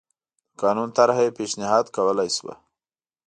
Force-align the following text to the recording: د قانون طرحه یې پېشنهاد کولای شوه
د 0.53 0.55
قانون 0.61 0.89
طرحه 0.97 1.21
یې 1.25 1.35
پېشنهاد 1.37 1.85
کولای 1.95 2.29
شوه 2.37 2.53